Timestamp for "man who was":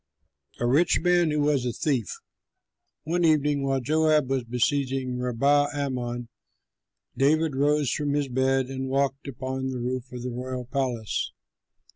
1.01-1.63